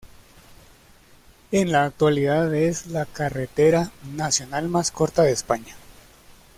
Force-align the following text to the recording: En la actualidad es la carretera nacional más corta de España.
En 1.51 1.71
la 1.71 1.85
actualidad 1.85 2.55
es 2.55 2.87
la 2.87 3.05
carretera 3.05 3.91
nacional 4.15 4.67
más 4.67 4.89
corta 4.89 5.21
de 5.21 5.31
España. 5.31 5.75